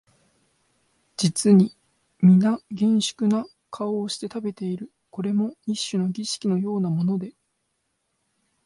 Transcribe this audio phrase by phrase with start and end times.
[1.15, 1.77] 実に
[2.21, 7.33] みな厳粛な顔をして食べている、これも一種の儀式のようなもので、